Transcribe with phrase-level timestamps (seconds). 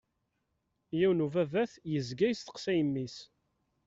[0.97, 3.17] Yiwen n ubabat yezga yesteqsay mmi-s.